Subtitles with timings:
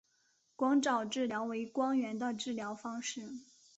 [0.55, 3.21] 光照治疗为光源的治疗方式。